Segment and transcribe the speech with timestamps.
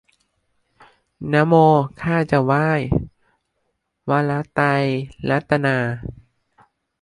[1.31, 1.53] นะโม
[2.01, 2.67] ข้าจะไหว้
[4.09, 4.65] วระไตร
[5.29, 5.77] ระตะนา